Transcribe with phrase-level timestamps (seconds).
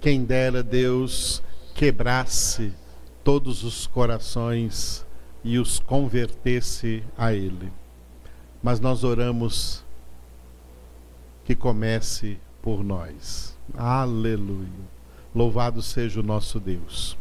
[0.00, 1.42] Quem dera Deus
[1.74, 2.72] quebrasse
[3.22, 5.06] todos os corações
[5.44, 7.70] e os convertesse a Ele.
[8.62, 9.84] Mas nós oramos
[11.44, 13.54] que comece por nós.
[13.76, 14.68] Aleluia.
[15.34, 17.16] Louvado seja o nosso Deus.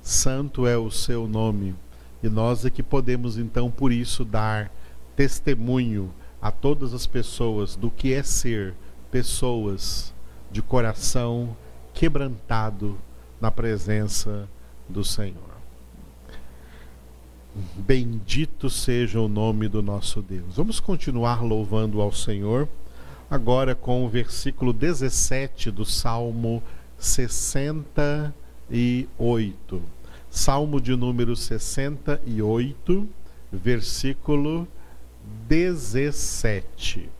[0.00, 1.74] Santo é o seu nome.
[2.22, 4.70] E nós é que podemos então por isso dar
[5.16, 8.74] testemunho a todas as pessoas do que é ser
[9.10, 10.14] pessoas
[10.52, 11.56] de coração
[11.94, 12.98] quebrantado
[13.40, 14.46] na presença
[14.88, 15.52] do Senhor.
[17.76, 20.56] Bendito seja o nome do nosso Deus.
[20.56, 22.66] Vamos continuar louvando ao Senhor,
[23.30, 26.62] agora com o versículo 17 do Salmo
[26.98, 29.82] 68.
[30.30, 33.06] Salmo de número 68,
[33.52, 34.66] versículo
[35.46, 37.10] 17.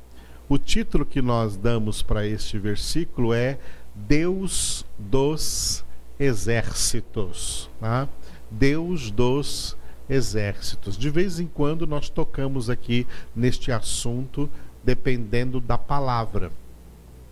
[0.49, 3.59] O título que nós damos para este versículo é
[3.95, 5.85] Deus dos
[6.19, 7.71] exércitos.
[7.81, 8.09] Tá?
[8.51, 9.77] Deus dos
[10.09, 10.97] exércitos.
[10.97, 14.49] De vez em quando nós tocamos aqui neste assunto,
[14.85, 16.51] dependendo da palavra.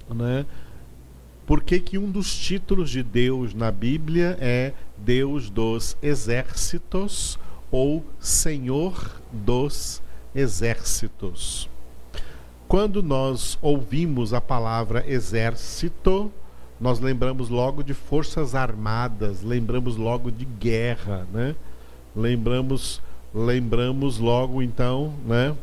[0.09, 0.47] Né?
[1.47, 7.39] Por que, que um dos títulos de Deus na Bíblia é Deus dos exércitos
[7.71, 10.01] ou Senhor dos
[10.35, 11.69] exércitos?
[12.69, 16.33] Quando nós ouvimos a palavra exército,
[16.81, 21.55] nós lembramos logo de forças armadas, lembramos logo de guerra, né?
[22.17, 23.03] Lembramos,
[23.35, 25.55] lembramos logo então, né?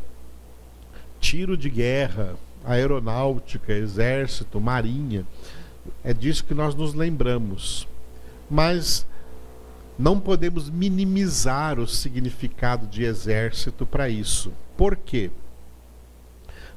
[1.20, 5.26] Tiro de guerra, aeronáutica, exército, marinha.
[6.04, 7.88] É disso que nós nos lembramos.
[8.48, 9.06] Mas
[9.98, 14.54] não podemos minimizar o significado de exército para isso.
[14.78, 15.32] Por quê?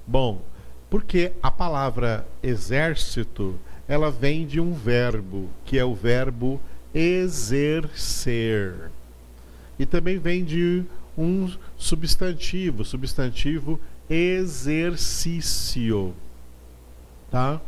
[0.06, 0.40] Bom,
[0.88, 3.58] porque a palavra exército
[3.90, 6.60] ela vem de um verbo, que é o verbo
[6.94, 8.72] exercer.
[9.76, 10.84] E também vem de
[11.18, 15.34] um substantivo, substantivo exercício.
[17.32, 17.60] Tá?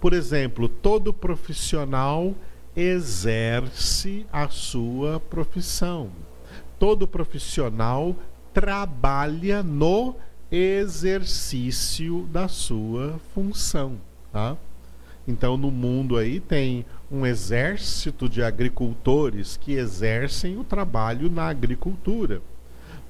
[0.00, 2.36] Por exemplo, todo profissional
[2.76, 6.08] exerce a sua profissão.
[6.78, 8.14] Todo profissional
[8.52, 10.14] trabalha no
[10.52, 13.98] exercício da sua função,
[14.32, 14.56] tá?
[15.26, 22.42] Então, no mundo aí tem um exército de agricultores que exercem o trabalho na agricultura.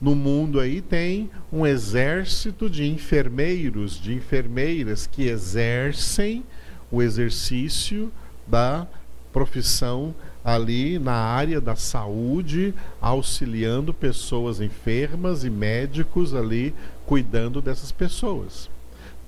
[0.00, 6.44] No mundo aí tem um exército de enfermeiros, de enfermeiras que exercem
[6.90, 8.12] o exercício
[8.46, 8.86] da
[9.32, 10.14] profissão
[10.44, 16.74] ali na área da saúde, auxiliando pessoas enfermas e médicos ali
[17.06, 18.68] cuidando dessas pessoas.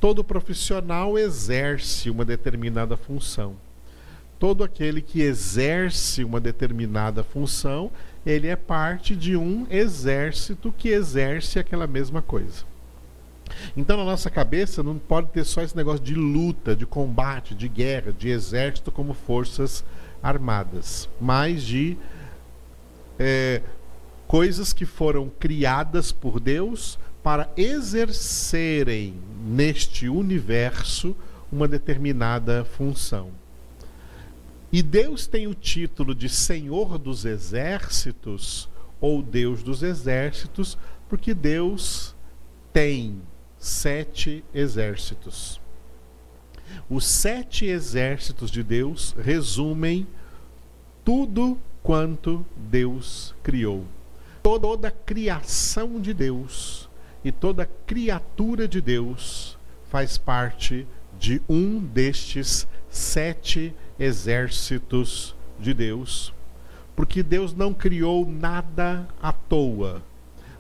[0.07, 3.57] Todo profissional exerce uma determinada função.
[4.39, 7.91] Todo aquele que exerce uma determinada função,
[8.25, 12.63] ele é parte de um exército que exerce aquela mesma coisa.
[13.77, 17.67] Então, na nossa cabeça, não pode ter só esse negócio de luta, de combate, de
[17.67, 19.85] guerra, de exército como forças
[20.23, 21.97] armadas, mas de
[23.19, 23.61] é,
[24.29, 26.97] coisas que foram criadas por Deus
[27.27, 31.17] para exercerem neste universo
[31.51, 33.33] uma determinada função.
[34.71, 38.69] E Deus tem o título de Senhor dos Exércitos
[39.01, 40.79] ou Deus dos Exércitos,
[41.09, 42.15] porque Deus
[42.73, 43.21] tem
[43.59, 45.61] sete exércitos.
[46.89, 50.07] Os sete exércitos de Deus resumem
[51.05, 53.85] tudo quanto Deus criou.
[54.45, 56.86] Toda a criação de Deus
[57.27, 59.59] e toda criatura de Deus
[59.91, 60.87] faz parte
[61.19, 66.33] de um destes sete exércitos de Deus,
[66.95, 70.05] porque Deus não criou nada à toa,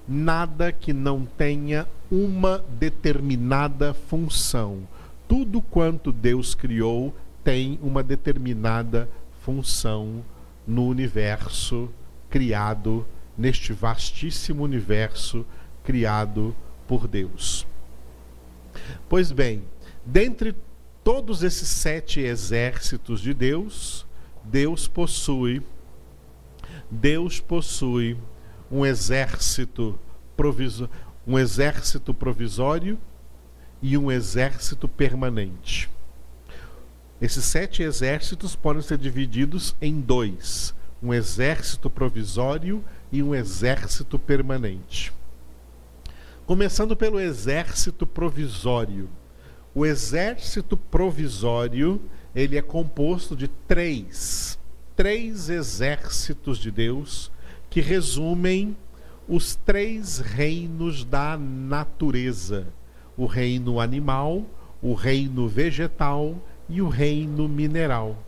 [0.08, 4.88] nada que não tenha uma determinada função.
[5.28, 7.14] Tudo quanto Deus criou
[7.44, 9.08] tem uma determinada
[9.40, 10.24] função
[10.66, 11.88] no universo
[12.28, 13.06] criado,
[13.38, 15.46] neste vastíssimo universo
[15.86, 16.54] criado
[16.86, 17.66] por Deus.
[19.08, 19.62] Pois bem,
[20.04, 20.54] dentre
[21.04, 24.04] todos esses sete exércitos de Deus,
[24.44, 25.62] Deus possui
[26.90, 28.16] Deus possui
[28.70, 29.98] um exército
[30.36, 30.90] provisório,
[31.26, 32.98] um exército provisório
[33.80, 35.88] e um exército permanente.
[37.20, 45.12] Esses sete exércitos podem ser divididos em dois: um exército provisório e um exército permanente.
[46.46, 49.10] Começando pelo exército provisório.
[49.74, 52.00] O exército provisório,
[52.32, 54.56] ele é composto de três,
[54.94, 57.32] três exércitos de Deus
[57.68, 58.76] que resumem
[59.26, 62.68] os três reinos da natureza:
[63.16, 64.46] o reino animal,
[64.80, 68.22] o reino vegetal e o reino mineral.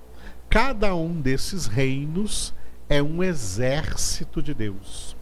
[0.50, 2.53] Cada um desses reinos
[2.88, 5.18] é um exército de Deus.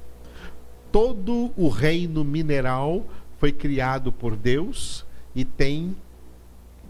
[0.96, 3.04] Todo o reino mineral
[3.36, 5.04] foi criado por Deus
[5.34, 5.94] e tem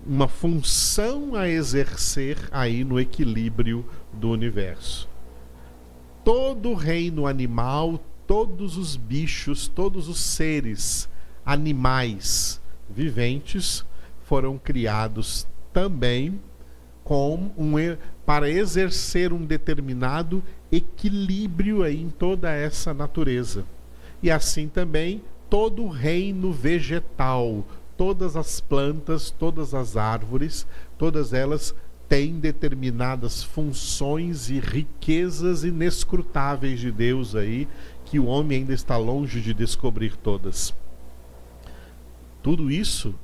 [0.07, 5.09] uma função a exercer aí no equilíbrio do universo.
[6.25, 11.09] Todo o reino animal, todos os bichos, todos os seres
[11.45, 13.85] animais viventes
[14.23, 16.41] foram criados também
[17.03, 17.75] com um,
[18.25, 23.65] para exercer um determinado equilíbrio aí em toda essa natureza.
[24.23, 27.65] E assim também todo o reino vegetal,
[27.97, 30.67] todas as plantas, todas as árvores,
[30.99, 31.75] todas elas
[32.09, 37.67] têm determinadas funções e riquezas inescrutáveis de Deus aí,
[38.05, 40.75] que o homem ainda está longe de descobrir todas.
[42.43, 43.15] Tudo isso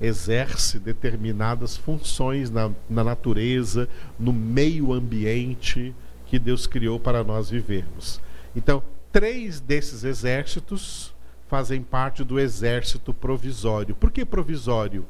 [0.00, 3.86] exerce determinadas funções na, na natureza,
[4.18, 5.94] no meio ambiente
[6.26, 8.18] que Deus criou para nós vivermos.
[8.56, 8.82] Então,
[9.12, 11.14] três desses exércitos
[11.48, 13.94] fazem parte do exército provisório.
[13.94, 15.04] Por que provisório?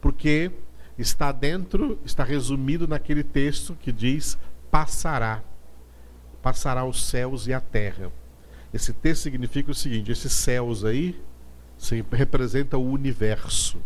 [0.00, 0.50] Porque
[0.98, 4.38] está dentro, está resumido naquele texto que diz:
[4.70, 5.42] passará.
[6.42, 8.12] Passará os céus e a terra.
[8.72, 11.20] Esse texto significa o seguinte: esses céus aí
[12.12, 13.78] representa o universo,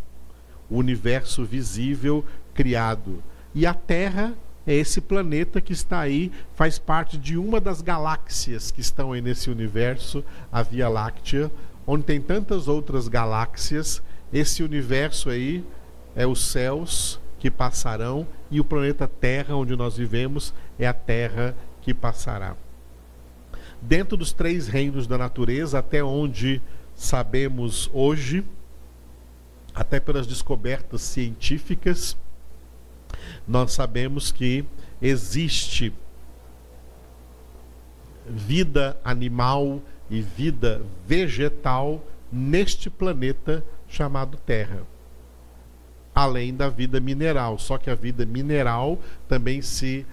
[0.68, 2.24] o universo visível
[2.54, 3.22] criado.
[3.54, 4.34] E a terra
[4.70, 9.20] é esse planeta que está aí, faz parte de uma das galáxias que estão aí
[9.20, 11.50] nesse universo, a Via Láctea,
[11.84, 14.00] onde tem tantas outras galáxias,
[14.32, 15.64] esse universo aí
[16.14, 21.56] é os céus que passarão e o planeta Terra, onde nós vivemos, é a Terra
[21.82, 22.54] que passará.
[23.82, 26.62] Dentro dos três reinos da natureza, até onde
[26.94, 28.44] sabemos hoje,
[29.74, 32.16] até pelas descobertas científicas,
[33.46, 34.64] nós sabemos que
[35.00, 35.92] existe
[38.26, 39.80] vida animal
[40.10, 44.82] e vida vegetal neste planeta chamado Terra.
[46.14, 48.98] Além da vida mineral, só que a vida mineral
[49.28, 50.04] também se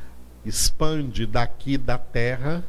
[0.46, 2.64] expande daqui da Terra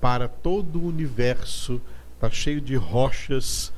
[0.00, 1.80] para todo o universo.
[2.14, 3.72] Está cheio de rochas,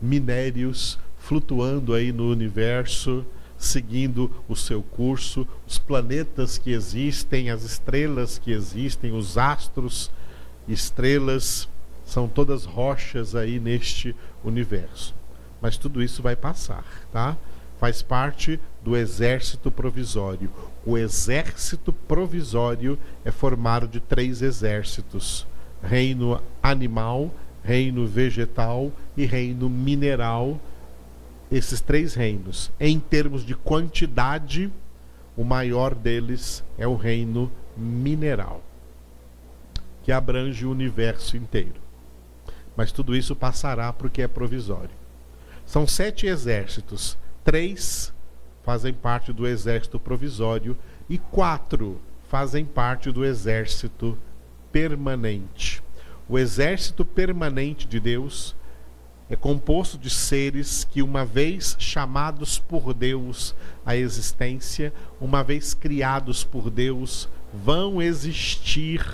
[0.00, 3.24] minérios flutuando aí no universo,
[3.58, 10.10] seguindo o seu curso, os planetas que existem, as estrelas que existem, os astros,
[10.68, 11.68] estrelas
[12.04, 14.14] são todas rochas aí neste
[14.44, 15.14] universo.
[15.60, 17.36] Mas tudo isso vai passar, tá?
[17.78, 20.50] Faz parte do exército provisório.
[20.86, 25.46] O exército provisório é formado de três exércitos:
[25.82, 27.32] reino animal,
[27.62, 30.60] reino vegetal e reino mineral.
[31.50, 34.70] Esses três reinos, em termos de quantidade,
[35.36, 38.62] o maior deles é o reino mineral,
[40.02, 41.88] que abrange o universo inteiro
[42.78, 44.94] mas tudo isso passará porque é provisório.
[45.66, 48.14] São sete exércitos, três
[48.62, 50.78] fazem parte do exército provisório
[51.10, 54.16] e quatro fazem parte do exército
[54.70, 55.82] permanente.
[56.28, 58.54] O exército permanente de Deus
[59.30, 63.54] é composto de seres que, uma vez chamados por Deus
[63.84, 69.04] à existência, uma vez criados por Deus, vão existir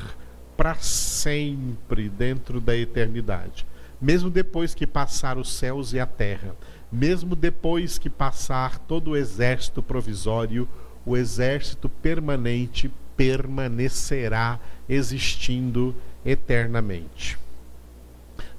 [0.56, 3.66] para sempre dentro da eternidade.
[4.00, 6.54] Mesmo depois que passar os céus e a terra,
[6.92, 10.68] mesmo depois que passar todo o exército provisório,
[11.04, 15.94] o exército permanente permanecerá existindo
[16.24, 17.38] eternamente.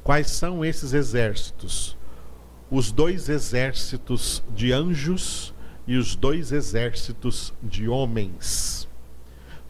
[0.05, 1.97] Quais são esses exércitos?
[2.71, 5.53] Os dois exércitos de anjos
[5.85, 8.87] e os dois exércitos de homens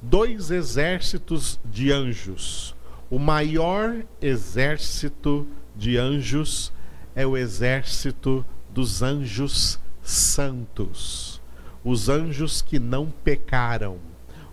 [0.08, 2.76] dois exércitos de anjos.
[3.10, 6.72] O maior exército de anjos
[7.16, 11.42] é o exército dos anjos santos,
[11.84, 13.98] os anjos que não pecaram,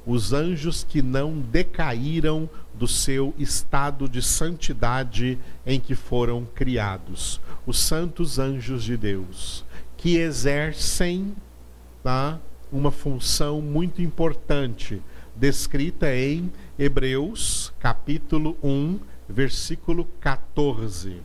[0.06, 2.48] os anjos que não decaíram
[2.82, 9.64] do seu estado de santidade em que foram criados, os santos anjos de Deus,
[9.96, 11.32] que exercem
[12.02, 12.40] tá,
[12.72, 15.00] uma função muito importante
[15.36, 18.98] descrita em Hebreus, capítulo 1,
[19.28, 21.22] versículo 14,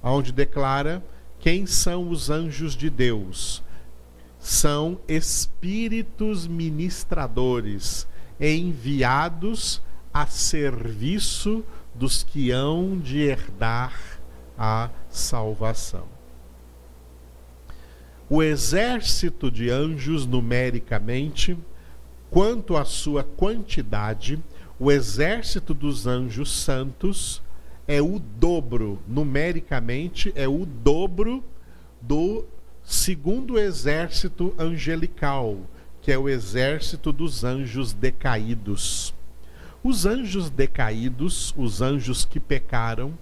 [0.00, 1.02] onde declara
[1.40, 3.64] quem são os anjos de Deus.
[4.38, 8.06] são espíritos ministradores
[8.38, 9.82] enviados
[10.14, 14.20] a serviço dos que hão de herdar
[14.56, 16.06] a salvação.
[18.30, 21.58] O exército de anjos, numericamente,
[22.30, 24.40] quanto à sua quantidade,
[24.78, 27.42] o exército dos anjos santos
[27.86, 31.44] é o dobro, numericamente, é o dobro
[32.00, 32.44] do
[32.84, 35.58] segundo exército angelical,
[36.00, 39.12] que é o exército dos anjos decaídos.
[39.86, 43.12] Os anjos decaídos, os anjos que pecaram,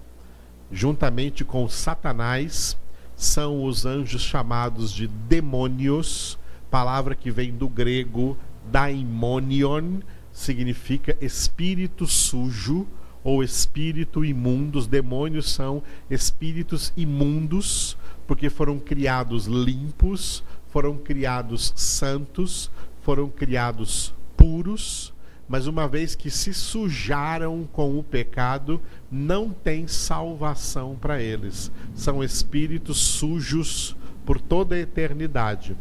[0.71, 2.77] juntamente com Satanás,
[3.17, 6.39] são os anjos chamados de demônios,
[6.71, 8.37] palavra que vem do grego
[8.71, 9.99] daimonion,
[10.31, 12.87] significa espírito sujo
[13.25, 14.79] ou espírito imundo.
[14.79, 25.12] Os demônios são espíritos imundos, porque foram criados limpos, foram criados santos, foram criados puros,
[25.47, 28.81] mas uma vez que se sujaram com o pecado,
[29.11, 31.71] não tem salvação para eles.
[31.93, 33.95] São espíritos sujos
[34.25, 35.75] por toda a eternidade.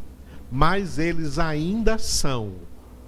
[0.51, 2.55] Mas eles ainda são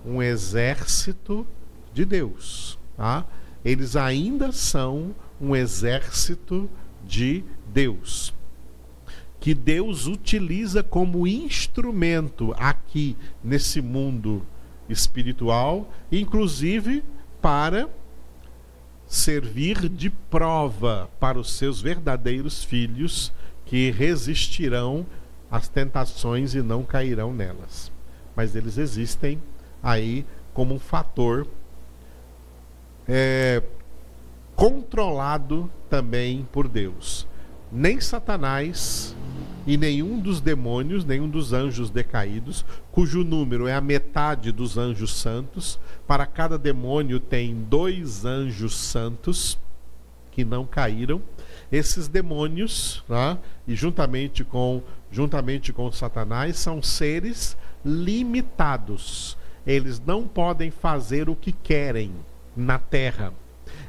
[0.07, 1.47] um exército
[1.93, 2.79] de Deus.
[2.97, 3.27] Tá?
[3.65, 6.71] Eles ainda são um exército
[7.05, 8.33] de Deus.
[9.41, 14.47] Que Deus utiliza como instrumento aqui nesse mundo
[14.89, 17.03] espiritual, inclusive
[17.41, 17.89] para
[19.07, 23.33] servir de prova para os seus verdadeiros filhos
[23.65, 25.07] que resistirão
[25.51, 27.93] às tentações e não cairão nelas.
[28.35, 29.41] Mas eles existem
[29.83, 31.47] aí como um fator
[33.07, 33.63] é,
[34.57, 37.27] controlado também por Deus.
[37.71, 39.15] Nem Satanás
[39.67, 45.15] e nenhum dos demônios, nenhum dos anjos decaídos, cujo número é a metade dos anjos
[45.15, 49.59] santos, para cada demônio tem dois anjos santos
[50.31, 51.23] que não caíram.
[51.73, 53.39] Esses demônios, tá?
[53.67, 61.53] e juntamente com, juntamente com Satanás, são seres limitados eles não podem fazer o que
[61.53, 62.13] querem
[62.57, 63.33] na terra.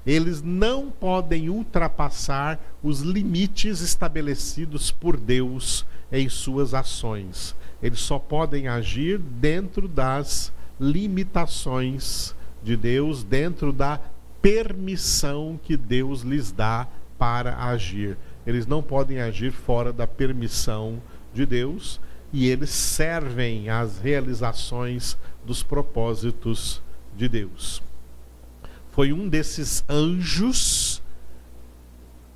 [0.05, 7.55] Eles não podem ultrapassar os limites estabelecidos por Deus em suas ações.
[7.81, 13.99] Eles só podem agir dentro das limitações de Deus, dentro da
[14.41, 16.87] permissão que Deus lhes dá
[17.17, 18.17] para agir.
[18.45, 21.01] Eles não podem agir fora da permissão
[21.33, 21.99] de Deus
[22.31, 26.81] e eles servem às realizações dos propósitos
[27.15, 27.81] de Deus.
[28.95, 31.03] Foi um desses anjos,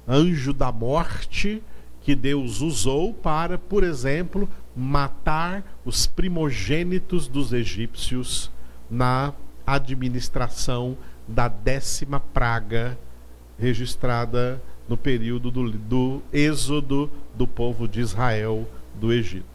[0.06, 1.64] anjo da morte,
[2.02, 8.52] que Deus usou para, por exemplo, matar os primogênitos dos egípcios
[8.92, 9.34] na
[9.66, 13.00] administração da décima praga
[13.58, 18.68] registrada no período do, do êxodo do povo de Israel
[19.00, 19.46] do Egito.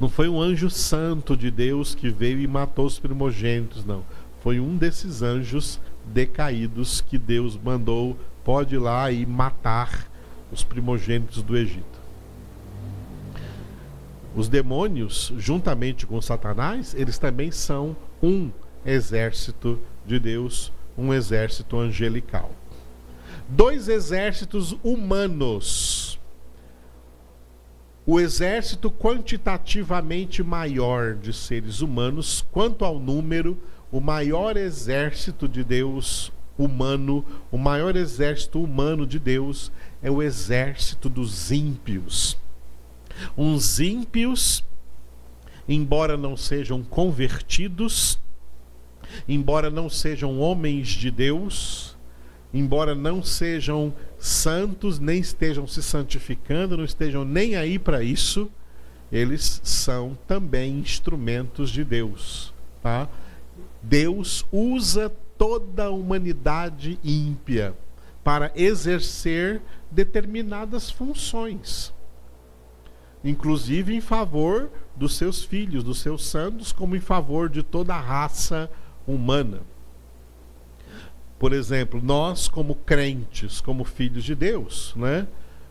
[0.00, 4.02] Não foi um anjo santo de Deus que veio e matou os primogênitos, não.
[4.40, 10.10] Foi um desses anjos decaídos que Deus mandou, pode ir lá e matar
[10.50, 12.00] os primogênitos do Egito.
[14.34, 18.50] Os demônios, juntamente com Satanás, eles também são um
[18.84, 22.50] exército de Deus, um exército angelical.
[23.48, 26.20] Dois exércitos humanos
[28.06, 33.56] o exército quantitativamente maior de seres humanos, quanto ao número,
[33.92, 41.08] o maior exército de Deus humano, o maior exército humano de Deus é o exército
[41.08, 42.38] dos ímpios.
[43.36, 44.64] Uns ímpios,
[45.68, 48.18] embora não sejam convertidos,
[49.28, 51.96] embora não sejam homens de Deus,
[52.52, 58.50] embora não sejam santos, nem estejam se santificando, não estejam nem aí para isso,
[59.10, 62.52] eles são também instrumentos de Deus.
[62.82, 63.08] Tá?
[63.82, 67.74] Deus usa toda a humanidade ímpia
[68.22, 71.92] para exercer determinadas funções,
[73.24, 78.00] inclusive em favor dos seus filhos, dos seus santos, como em favor de toda a
[78.00, 78.70] raça
[79.06, 79.62] humana.
[81.38, 85.26] Por exemplo, nós, como crentes, como filhos de Deus, né,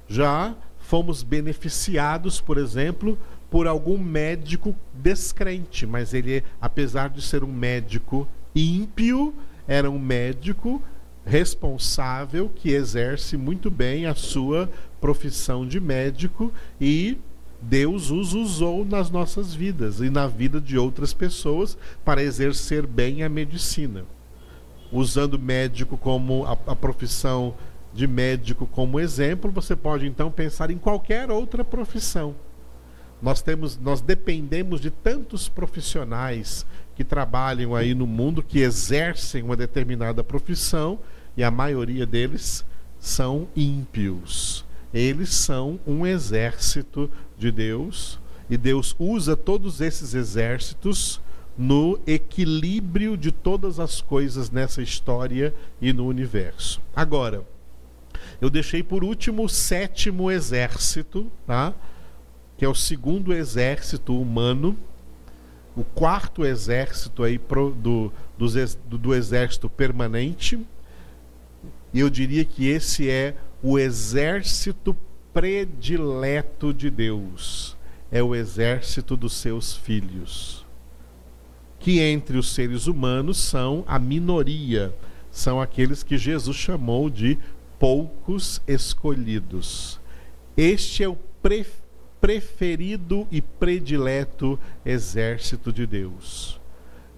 [0.08, 3.16] já fomos beneficiados, por exemplo,
[3.50, 9.34] por algum médico descrente, mas ele, apesar de ser um médico ímpio,
[9.68, 10.82] era um médico
[11.26, 17.18] responsável que exerce muito bem a sua profissão de médico e
[17.62, 23.22] Deus os usou nas nossas vidas e na vida de outras pessoas para exercer bem
[23.22, 24.06] a medicina.
[24.92, 27.54] Usando médico como a, a profissão
[27.94, 32.34] de médico como exemplo, você pode então pensar em qualquer outra profissão.
[33.22, 39.56] Nós temos, nós dependemos de tantos profissionais que trabalham aí no mundo, que exercem uma
[39.56, 41.00] determinada profissão,
[41.36, 42.66] e a maioria deles
[43.00, 44.66] são ímpios.
[44.94, 51.22] Eles são um exército de Deus, e Deus usa todos esses exércitos
[51.58, 56.82] no equilíbrio de todas as coisas nessa história e no universo.
[56.96, 57.46] Agora,
[58.42, 61.74] eu deixei por último o sétimo exército, tá?
[62.60, 64.78] Que é o segundo exército humano,
[65.78, 70.60] o quarto exército aí pro, do, do, do exército permanente.
[71.94, 74.94] E eu diria que esse é o exército
[75.34, 77.78] predileto de Deus.
[78.12, 80.66] É o exército dos seus filhos.
[81.80, 84.94] Que entre os seres humanos são a minoria,
[85.32, 87.40] são aqueles que Jesus chamou de
[87.80, 89.98] poucos escolhidos.
[90.58, 91.66] Este é o pre
[92.20, 96.60] preferido e predileto exército de Deus.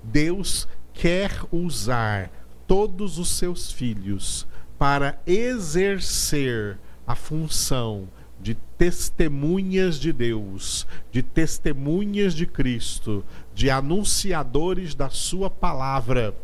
[0.03, 2.31] Deus quer usar
[2.67, 8.07] todos os seus filhos para exercer a função
[8.39, 16.35] de testemunhas de Deus, de testemunhas de Cristo, de anunciadores da Sua palavra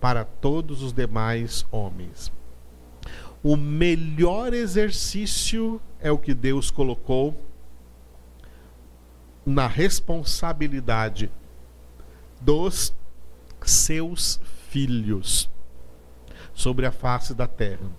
[0.00, 2.32] para todos os demais homens
[3.42, 7.36] o melhor exercício é o que Deus colocou
[9.44, 11.30] na responsabilidade
[12.40, 12.94] dos
[13.64, 15.50] seus filhos
[16.54, 17.90] sobre a face da terra.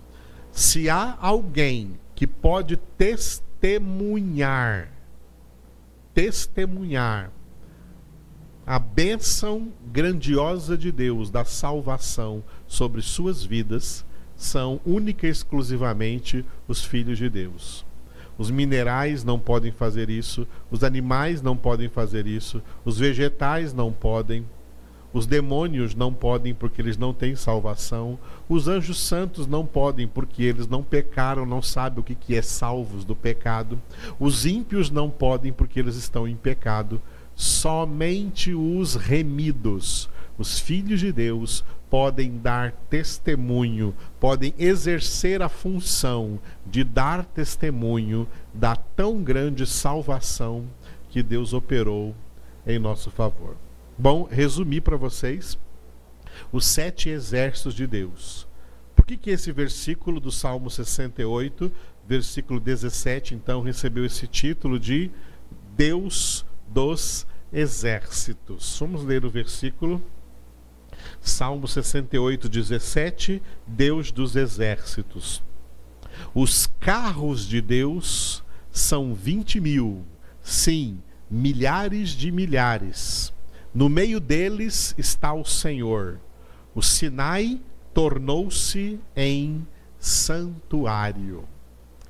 [0.52, 4.88] Se há alguém que pode testemunhar,
[6.12, 7.30] testemunhar
[8.66, 16.82] a bênção grandiosa de Deus da salvação sobre suas vidas, são única e exclusivamente os
[16.84, 17.83] filhos de Deus.
[18.36, 23.92] Os minerais não podem fazer isso, os animais não podem fazer isso, os vegetais não
[23.92, 24.44] podem,
[25.12, 28.18] os demônios não podem porque eles não têm salvação,
[28.48, 33.04] os anjos santos não podem porque eles não pecaram, não sabem o que é salvos
[33.04, 33.80] do pecado,
[34.18, 37.00] os ímpios não podem porque eles estão em pecado.
[37.36, 46.82] Somente os remidos, os filhos de Deus, podem dar testemunho, podem exercer a função de
[46.82, 50.66] dar testemunho da tão grande salvação
[51.08, 52.14] que Deus operou
[52.66, 53.56] em nosso favor.
[53.96, 55.56] Bom, resumir para vocês
[56.50, 58.48] os sete exércitos de Deus.
[58.96, 61.70] Por que, que esse versículo do Salmo 68,
[62.06, 65.10] versículo 17, então, recebeu esse título de
[65.76, 68.76] Deus dos exércitos?
[68.80, 70.02] Vamos ler o versículo
[71.24, 75.42] Salmo 68, 17: Deus dos exércitos.
[76.34, 80.04] Os carros de Deus são vinte mil,
[80.42, 83.32] sim, milhares de milhares.
[83.74, 86.20] No meio deles está o Senhor.
[86.74, 87.58] O Sinai
[87.94, 89.66] tornou-se em
[89.98, 91.44] santuário.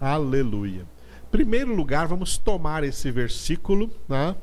[0.00, 0.85] Aleluia.
[1.31, 4.35] Primeiro lugar, vamos tomar esse versículo né,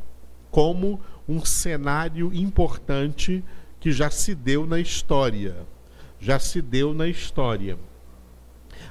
[0.49, 3.43] como um cenário importante
[3.81, 5.65] que já se deu na história.
[6.19, 7.77] Já se deu na história.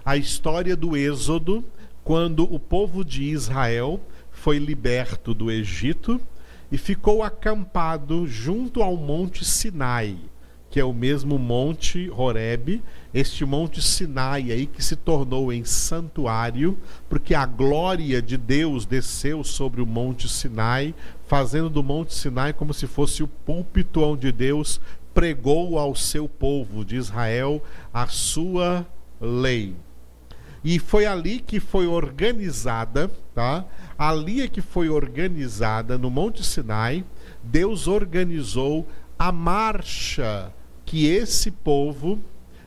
[0.05, 1.65] A história do Êxodo,
[2.03, 4.01] quando o povo de Israel
[4.33, 6.21] foi liberto do Egito
[6.73, 10.19] e ficou acampado junto ao monte Sinai,
[10.71, 12.81] que é o mesmo monte Horebe,
[13.13, 16.79] este monte Sinai aí que se tornou em santuário,
[17.09, 20.95] porque a glória de Deus desceu sobre o monte Sinai,
[21.27, 24.81] fazendo do Monte Sinai como se fosse o púlpito onde Deus
[25.13, 28.87] pregou ao seu povo de Israel a sua
[29.21, 29.75] lei.
[30.63, 33.65] E foi ali que foi organizada, tá?
[33.99, 37.05] Ali é que foi organizada no Monte Sinai,
[37.43, 38.87] Deus organizou
[39.19, 40.53] a marcha
[40.91, 42.19] que esse povo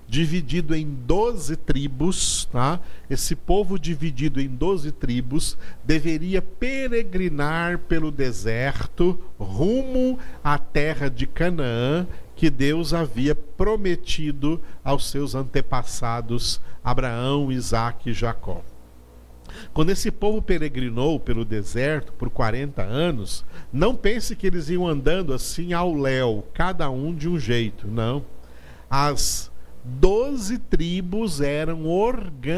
[0.07, 2.79] dividido em doze tribos, tá?
[3.09, 12.07] Esse povo dividido em doze tribos deveria peregrinar pelo deserto rumo à terra de Canaã,
[12.33, 18.63] que Deus havia prometido aos seus antepassados Abraão, Isaque e Jacó.
[19.73, 25.33] Quando esse povo peregrinou pelo deserto por 40 anos, não pense que eles iam andando
[25.33, 28.23] assim ao léu, cada um de um jeito, não.
[28.89, 29.51] As
[29.85, 32.57] Doze tribos eram organizadas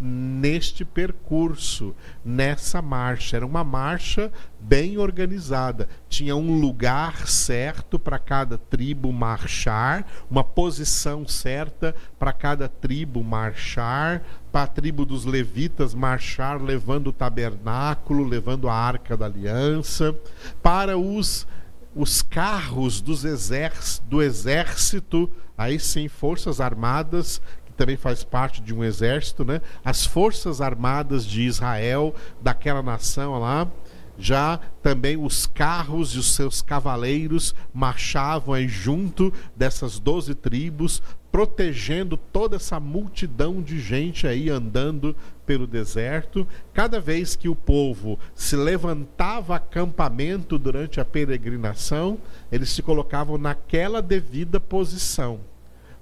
[0.00, 1.92] neste percurso,
[2.24, 3.38] nessa marcha.
[3.38, 5.88] Era uma marcha bem organizada.
[6.08, 14.22] Tinha um lugar certo para cada tribo marchar, uma posição certa para cada tribo marchar,
[14.52, 20.14] para a tribo dos levitas marchar levando o tabernáculo, levando a arca da aliança,
[20.62, 21.48] para os
[21.94, 28.74] os carros dos exército, do exército aí sim, Forças Armadas, que também faz parte de
[28.74, 29.60] um exército, né?
[29.84, 33.70] As Forças Armadas de Israel, daquela nação lá,
[34.18, 41.02] já também os carros e os seus cavaleiros marchavam aí junto dessas doze tribos,
[41.34, 46.46] protegendo toda essa multidão de gente aí andando pelo deserto.
[46.72, 52.18] Cada vez que o povo se levantava acampamento durante a peregrinação,
[52.52, 55.40] eles se colocavam naquela devida posição.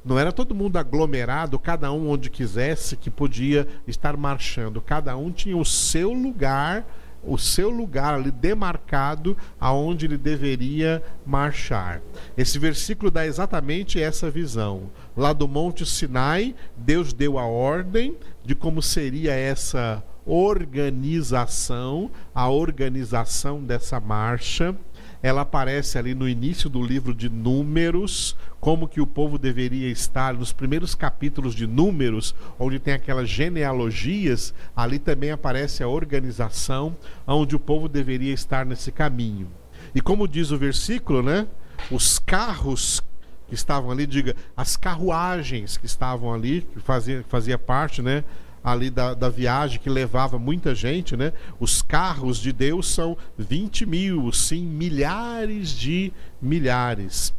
[0.05, 4.83] Não era todo mundo aglomerado, cada um onde quisesse, que podia estar marchando.
[4.83, 6.85] Cada um tinha o seu lugar
[7.25, 12.01] o seu lugar ali demarcado aonde ele deveria marchar.
[12.37, 14.91] Esse versículo dá exatamente essa visão.
[15.17, 23.63] Lá do Monte Sinai, Deus deu a ordem de como seria essa organização, a organização
[23.63, 24.77] dessa marcha
[25.23, 30.35] ela aparece ali no início do livro de Números, como que o povo deveria estar
[30.35, 37.55] nos primeiros capítulos de Números, onde tem aquelas genealogias, ali também aparece a organização onde
[37.55, 39.49] o povo deveria estar nesse caminho.
[39.95, 41.47] E como diz o versículo, né?
[41.91, 43.03] Os carros
[43.49, 48.25] que estavam ali, diga, as carruagens que estavam ali, que fazia, fazia parte, né?
[48.63, 51.33] Ali da, da viagem que levava muita gente, né?
[51.59, 57.35] Os carros de Deus são 20 mil, sim, milhares de milhares.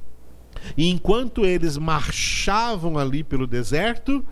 [0.78, 4.24] E enquanto eles marchavam ali pelo deserto,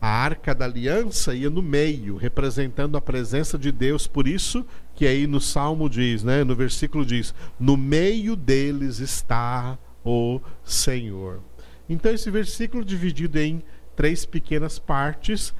[0.00, 4.06] a arca da aliança ia no meio, representando a presença de Deus.
[4.06, 9.76] Por isso que aí no Salmo diz, né, no versículo diz: "No meio deles está
[10.04, 11.40] o Senhor".
[11.88, 13.62] Então esse versículo dividido em
[13.96, 15.52] três pequenas partes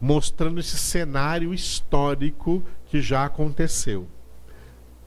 [0.00, 4.08] mostrando esse cenário histórico que já aconteceu.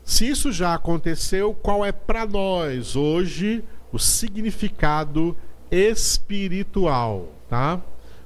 [0.04, 5.36] Se isso já aconteceu, qual é para nós hoje o significado
[5.72, 7.82] espiritual, tá?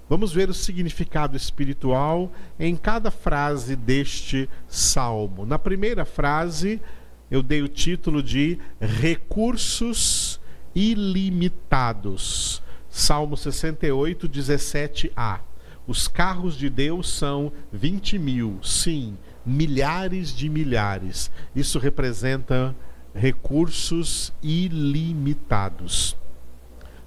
[0.10, 5.46] Vamos ver o significado espiritual em cada frase deste salmo.
[5.46, 6.82] Na primeira frase,
[7.30, 10.40] eu dei o título de Recursos
[10.74, 12.64] Ilimitados.
[12.90, 15.47] Salmo 68, 17a.
[15.88, 21.32] Os carros de Deus são 20 mil, sim, milhares de milhares.
[21.56, 22.76] Isso representa
[23.16, 26.16] recursos ilimitados.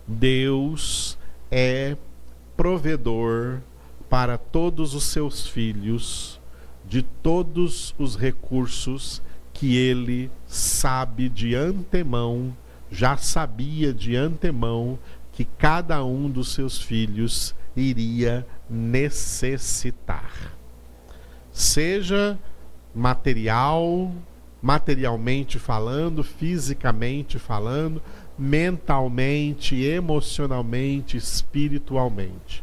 [0.07, 1.19] Deus
[1.51, 1.97] é
[2.57, 3.61] provedor
[4.09, 6.41] para todos os seus filhos
[6.89, 12.57] de todos os recursos que ele sabe de antemão,
[12.91, 14.99] já sabia de antemão
[15.33, 20.57] que cada um dos seus filhos iria necessitar.
[21.51, 22.39] Seja
[22.95, 24.13] material,
[24.63, 28.01] materialmente falando, fisicamente falando,
[28.39, 32.63] mentalmente, emocionalmente, espiritualmente.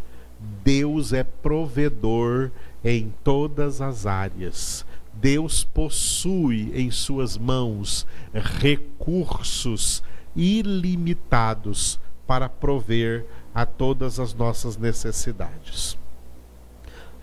[0.64, 2.52] Deus é provedor
[2.84, 4.86] em todas as áreas.
[5.14, 10.04] Deus possui em suas mãos recursos
[10.36, 13.26] ilimitados para prover
[13.58, 15.98] a todas as nossas necessidades.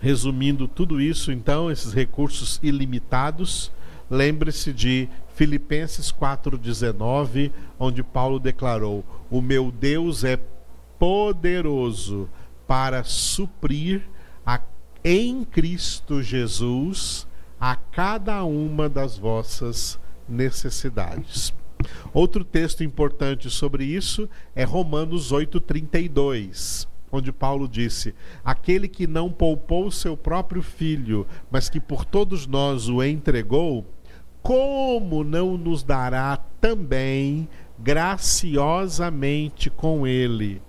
[0.01, 3.71] Resumindo tudo isso, então, esses recursos ilimitados,
[4.11, 10.37] lembre-se de Filipenses 4,19, onde Paulo declarou: O meu Deus é
[10.99, 12.29] poderoso
[12.67, 14.01] para suprir
[14.45, 14.59] a,
[15.05, 17.25] em Cristo Jesus
[17.57, 21.53] a cada uma das vossas necessidades.
[22.13, 29.91] Outro texto importante sobre isso é Romanos 8:32, onde Paulo disse: "Aquele que não poupou
[29.91, 33.85] seu próprio filho, mas que por todos nós o entregou,
[34.41, 40.61] como não nos dará também graciosamente com ele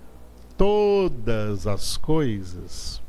[0.57, 3.01] todas as coisas?"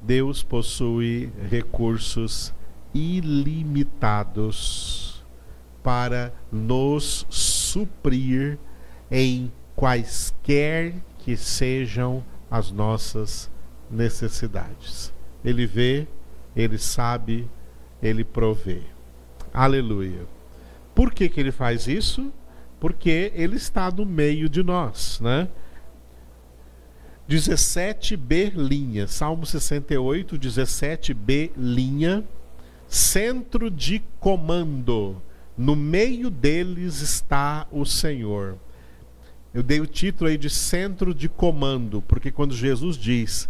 [0.00, 2.54] Deus possui recursos
[2.94, 5.07] ilimitados
[5.82, 8.58] para nos suprir
[9.10, 13.50] em quaisquer que sejam as nossas
[13.90, 15.12] necessidades.
[15.44, 16.06] Ele vê,
[16.56, 17.48] ele sabe,
[18.02, 18.82] ele provê.
[19.52, 20.26] Aleluia.
[20.94, 22.32] Por que, que ele faz isso?
[22.80, 25.48] Porque ele está no meio de nós, né?
[27.28, 32.24] 17b linha, Salmo 68, 17b linha,
[32.88, 35.20] centro de comando.
[35.58, 38.56] No meio deles está o Senhor.
[39.52, 43.48] Eu dei o título aí de centro de comando, porque quando Jesus diz,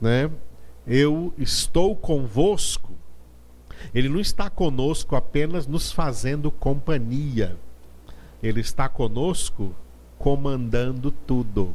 [0.00, 0.30] né,
[0.86, 2.92] eu estou convosco,
[3.92, 7.56] ele não está conosco apenas nos fazendo companhia.
[8.40, 9.74] Ele está conosco
[10.16, 11.74] comandando tudo.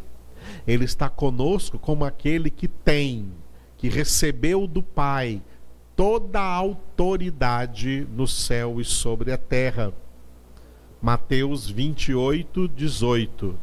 [0.65, 3.29] Ele está conosco como aquele que tem,
[3.77, 5.41] que recebeu do Pai
[5.99, 9.91] toda a autoridade no céu e sobre a terra.
[11.01, 13.53] Mateus 28, 18.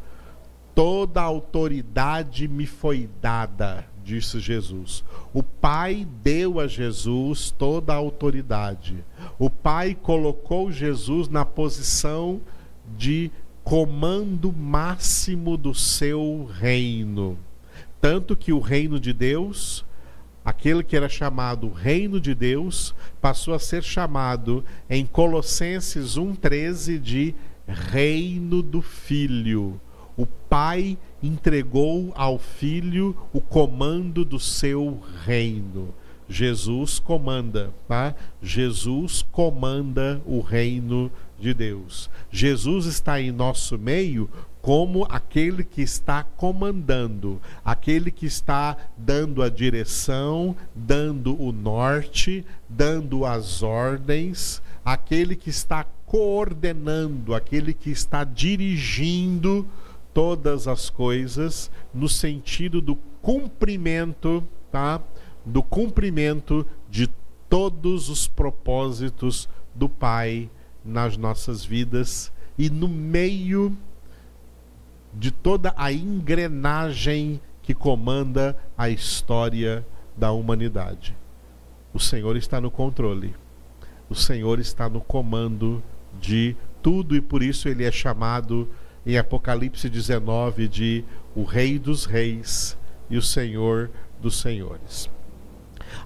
[0.75, 5.03] Toda a autoridade me foi dada, disse Jesus.
[5.33, 9.03] O Pai deu a Jesus toda a autoridade.
[9.39, 12.39] O Pai colocou Jesus na posição
[12.95, 13.31] de
[13.63, 17.35] comando máximo do seu reino.
[17.99, 19.86] Tanto que o reino de Deus,
[20.47, 27.35] aquele que era chamado reino de Deus, passou a ser chamado em Colossenses 1,13 de
[27.67, 29.77] reino do Filho.
[30.15, 35.93] O Pai entregou ao Filho o comando do seu reino.
[36.29, 38.15] Jesus comanda, tá?
[38.41, 42.09] Jesus comanda o reino de Deus.
[42.31, 44.29] Jesus está em nosso meio
[44.67, 53.25] como aquele que está comandando, aquele que está dando a direção, dando o norte, dando
[53.25, 59.65] as ordens, aquele que está coordenando, aquele que está dirigindo
[60.13, 65.01] todas as coisas no sentido do cumprimento, tá?
[65.45, 67.09] Do cumprimento de
[67.47, 70.49] todos os propósitos do Pai
[70.83, 73.73] nas nossas vidas e no meio
[75.17, 81.17] de toda a engrenagem que comanda a história da humanidade.
[81.93, 83.35] O Senhor está no controle.
[84.09, 85.83] O Senhor está no comando
[86.19, 88.69] de tudo e por isso ele é chamado
[89.05, 91.03] em Apocalipse 19 de
[91.35, 92.77] o Rei dos Reis
[93.09, 93.89] e o Senhor
[94.21, 95.09] dos Senhores.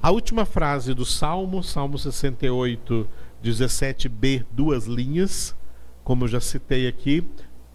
[0.02, 3.08] A última frase do Salmo, Salmo 68,
[3.44, 5.56] 17b, duas linhas,
[6.04, 7.28] como eu já citei aqui,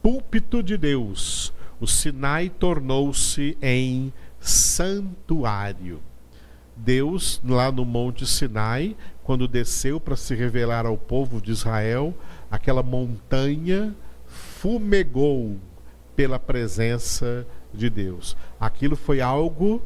[0.07, 1.53] púlpito de Deus.
[1.81, 6.01] O Sinai tornou-se em santuário.
[6.77, 12.15] Deus, lá no Monte Sinai, quando desceu para se revelar ao povo de Israel,
[12.49, 15.57] aquela montanha fumegou
[16.15, 18.37] pela presença de Deus.
[18.61, 19.83] Aquilo foi algo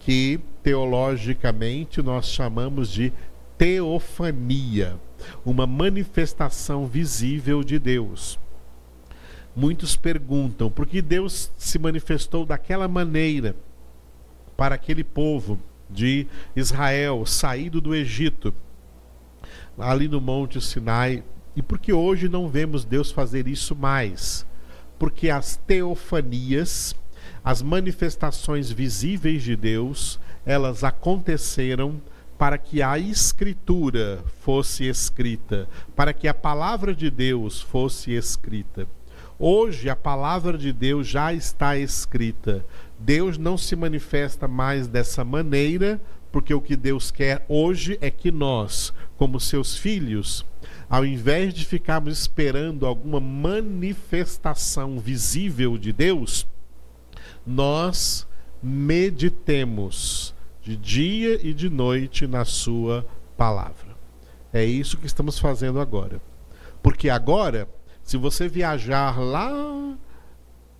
[0.00, 3.10] que teologicamente nós chamamos de
[3.56, 4.98] teofania
[5.46, 8.38] uma manifestação visível de Deus.
[9.56, 13.56] Muitos perguntam por que Deus se manifestou daquela maneira
[14.54, 18.52] para aquele povo de Israel saído do Egito,
[19.78, 24.44] ali no Monte Sinai, e por que hoje não vemos Deus fazer isso mais?
[24.98, 26.94] Porque as teofanias,
[27.42, 31.98] as manifestações visíveis de Deus, elas aconteceram
[32.36, 38.86] para que a Escritura fosse escrita, para que a palavra de Deus fosse escrita.
[39.38, 42.64] Hoje a palavra de Deus já está escrita.
[42.98, 46.00] Deus não se manifesta mais dessa maneira,
[46.32, 50.44] porque o que Deus quer hoje é que nós, como seus filhos,
[50.88, 56.46] ao invés de ficarmos esperando alguma manifestação visível de Deus,
[57.46, 58.26] nós
[58.62, 63.94] meditemos de dia e de noite na Sua palavra.
[64.50, 66.22] É isso que estamos fazendo agora.
[66.82, 67.68] Porque agora,
[68.06, 69.96] se você viajar lá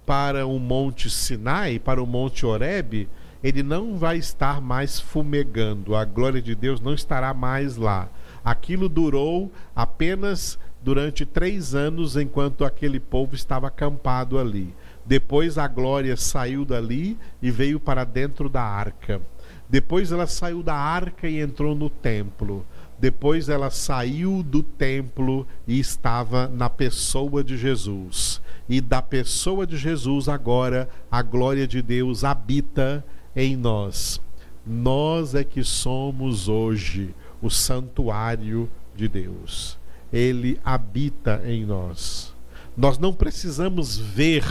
[0.07, 3.09] para o Monte Sinai, para o Monte Horebe,
[3.43, 8.09] ele não vai estar mais fumegando, a glória de Deus não estará mais lá.
[8.45, 14.73] Aquilo durou apenas durante três anos enquanto aquele povo estava acampado ali.
[15.05, 19.21] Depois a glória saiu dali e veio para dentro da arca.
[19.69, 22.65] Depois ela saiu da arca e entrou no templo.
[22.99, 28.41] Depois ela saiu do templo e estava na pessoa de Jesus.
[28.69, 33.05] E da pessoa de Jesus agora a glória de Deus habita
[33.35, 34.21] em nós.
[34.67, 39.79] Nós é que somos hoje o santuário de Deus.
[40.13, 42.35] Ele habita em nós.
[42.77, 44.45] Nós não precisamos ver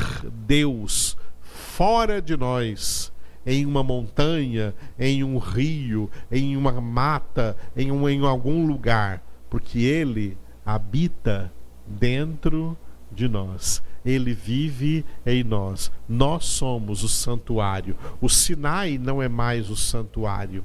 [0.46, 3.12] Deus fora de nós
[3.46, 9.80] em uma montanha, em um rio, em uma mata, em, um, em algum lugar, porque
[9.80, 11.52] Ele habita
[11.86, 12.78] dentro
[13.12, 13.82] de nós.
[14.04, 15.92] ele vive em nós.
[16.08, 17.96] Nós somos o santuário.
[18.22, 20.64] O Sinai não é mais o santuário.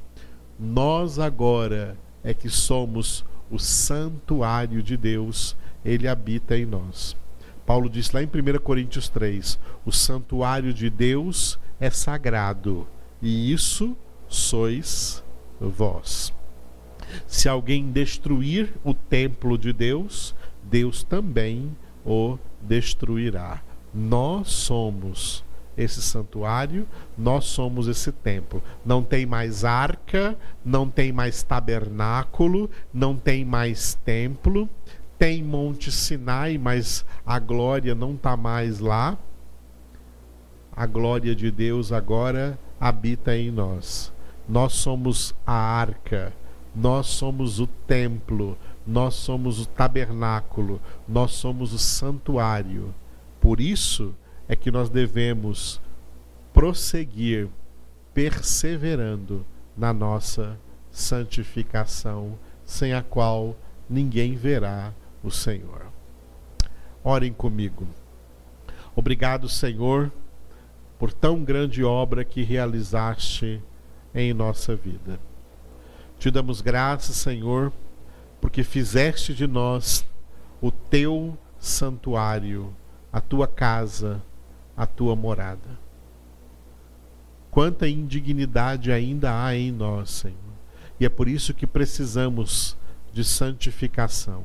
[0.59, 5.57] Nós agora é que somos o santuário de Deus.
[5.83, 7.17] Ele habita em nós.
[7.65, 12.87] Paulo diz lá em 1 Coríntios 3: o santuário de Deus é sagrado,
[13.23, 13.97] e isso
[14.29, 15.25] sois
[15.59, 16.33] vós.
[17.27, 23.63] Se alguém destruir o templo de Deus, Deus também o destruirá.
[23.93, 25.45] Nós somos
[25.77, 28.63] esse santuário, nós somos esse templo.
[28.85, 34.69] Não tem mais arca, não tem mais tabernáculo, não tem mais templo.
[35.19, 39.19] Tem Monte Sinai, mas a glória não está mais lá.
[40.77, 44.13] A glória de Deus agora habita em nós.
[44.49, 46.33] Nós somos a arca,
[46.75, 48.57] nós somos o templo,
[48.87, 52.95] nós somos o tabernáculo, nós somos o santuário.
[53.41, 54.15] Por isso
[54.49, 55.81] é que nós devemos
[56.53, 57.49] prosseguir
[58.13, 60.59] perseverando na nossa
[60.91, 63.57] santificação, sem a qual
[63.89, 65.87] ninguém verá o Senhor.
[67.03, 67.87] Orem comigo.
[68.95, 70.11] Obrigado, Senhor,
[71.01, 73.59] por tão grande obra que realizaste
[74.15, 75.19] em nossa vida.
[76.19, 77.73] Te damos graças, Senhor,
[78.39, 80.07] porque fizeste de nós
[80.61, 82.77] o teu santuário,
[83.11, 84.23] a tua casa,
[84.77, 85.81] a tua morada.
[87.51, 90.37] Quanta indignidade ainda há em nós, Senhor.
[91.01, 92.77] E é por isso que precisamos
[93.11, 94.45] de santificação,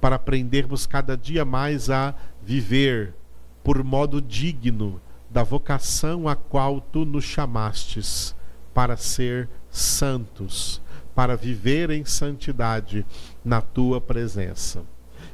[0.00, 3.14] para aprendermos cada dia mais a viver
[3.62, 5.00] por modo digno
[5.36, 8.34] da vocação a qual tu nos chamastes
[8.72, 10.80] para ser santos,
[11.14, 13.04] para viver em santidade
[13.44, 14.82] na tua presença.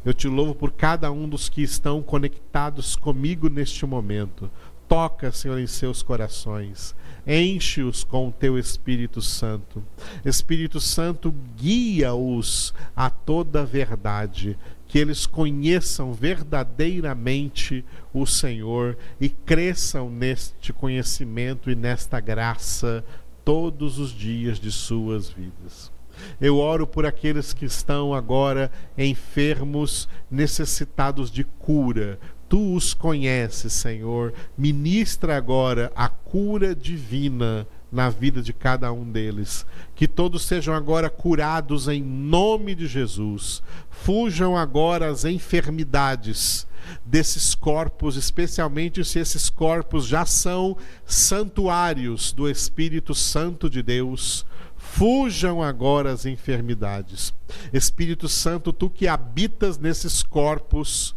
[0.04, 4.50] Eu te louvo por cada um dos que estão conectados comigo neste momento.
[4.88, 6.96] Toca, Senhor, em seus corações.
[7.24, 9.84] Enche-os com o teu Espírito Santo.
[10.24, 14.58] Espírito Santo, guia-os a toda verdade.
[14.92, 23.02] Que eles conheçam verdadeiramente o Senhor e cresçam neste conhecimento e nesta graça
[23.42, 25.90] todos os dias de suas vidas.
[26.38, 32.20] Eu oro por aqueles que estão agora enfermos, necessitados de cura.
[32.46, 34.34] Tu os conheces, Senhor.
[34.58, 39.66] Ministra agora a cura divina na vida de cada um deles.
[39.94, 43.62] Que todos sejam agora curados em nome de Jesus.
[43.90, 46.66] Fujam agora as enfermidades
[47.04, 54.46] desses corpos, especialmente se esses corpos já são santuários do Espírito Santo de Deus.
[54.76, 57.32] Fujam agora as enfermidades.
[57.72, 61.14] Espírito Santo, tu que habitas nesses corpos,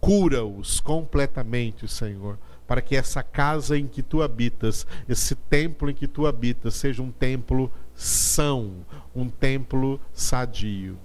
[0.00, 6.06] cura-os completamente, Senhor, para que essa casa em que tu habitas, esse templo em que
[6.06, 8.76] tu habitas, seja um templo são,
[9.14, 10.98] um templo sadio.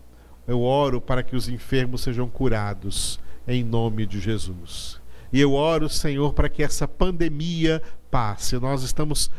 [0.48, 5.02] Eu oro para que os enfermos sejam curados em nome de Jesus.
[5.32, 8.58] E eu oro, Senhor, para que essa pandemia passe.
[8.58, 9.30] Nós estamos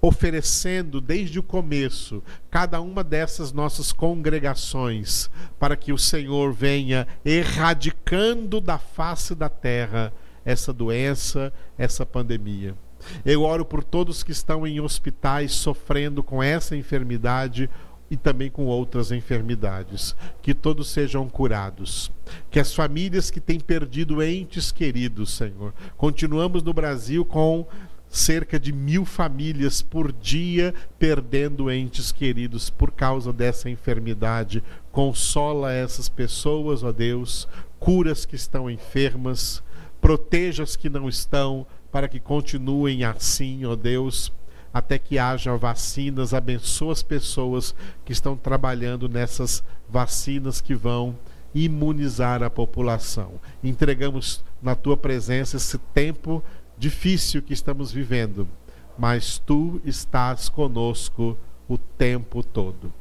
[0.00, 5.28] oferecendo desde o começo cada uma dessas nossas congregações
[5.58, 10.12] para que o Senhor venha erradicando da face da terra
[10.44, 12.74] essa doença, essa pandemia.
[13.24, 17.70] Eu oro por todos que estão em hospitais sofrendo com essa enfermidade
[18.10, 20.16] e também com outras enfermidades.
[20.42, 22.10] Que todos sejam curados.
[22.50, 25.72] Que as famílias que têm perdido entes queridos, Senhor.
[25.96, 27.66] Continuamos no Brasil com
[28.08, 34.62] cerca de mil famílias por dia perdendo entes queridos por causa dessa enfermidade.
[34.90, 37.46] Consola essas pessoas, ó Deus.
[37.78, 39.62] Cura as que estão enfermas.
[40.00, 44.32] Proteja as que não estão, para que continuem assim, ó Deus
[44.72, 46.34] até que haja vacinas.
[46.34, 51.16] Abençoa as pessoas que estão trabalhando nessas vacinas que vão
[51.54, 53.32] imunizar a população.
[53.62, 56.42] Entregamos na tua presença esse tempo
[56.76, 58.46] difícil que estamos vivendo,
[58.96, 61.36] mas tu estás conosco
[61.68, 62.92] o tempo todo.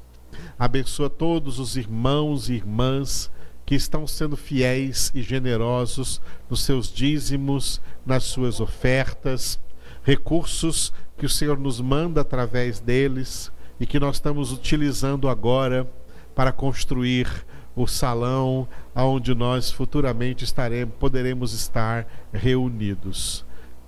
[0.58, 3.30] Abençoa todos os irmãos e irmãs
[3.68, 9.60] que estão sendo fiéis e generosos nos seus dízimos, nas suas ofertas,
[10.04, 15.86] recursos que o Senhor nos manda através deles e que nós estamos utilizando agora
[16.34, 17.28] para construir
[17.76, 18.66] o salão
[18.96, 23.46] onde nós futuramente estaremos, poderemos estar reunidos.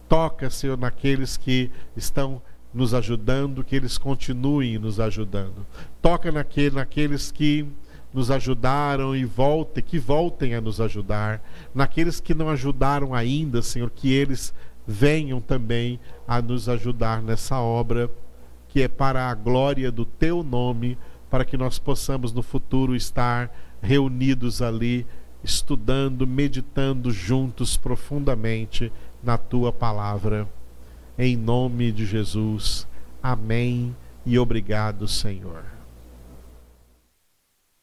[0.09, 2.41] Toca, Senhor, naqueles que estão
[2.73, 5.65] nos ajudando, que eles continuem nos ajudando.
[6.01, 7.65] Toca naquele, naqueles que
[8.13, 11.41] nos ajudaram e voltem, que voltem a nos ajudar.
[11.73, 14.53] Naqueles que não ajudaram ainda, Senhor, que eles
[14.87, 18.09] venham também a nos ajudar nessa obra
[18.69, 20.97] que é para a glória do teu nome,
[21.29, 23.51] para que nós possamos no futuro estar
[23.81, 25.05] reunidos ali,
[25.43, 28.91] estudando, meditando juntos profundamente
[29.23, 30.47] na tua palavra.
[31.17, 32.87] Em nome de Jesus.
[33.21, 33.95] Amém
[34.25, 35.78] e obrigado, Senhor.